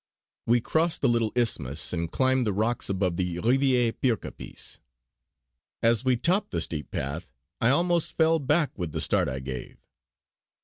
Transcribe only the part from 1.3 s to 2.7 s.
isthmus and climbed the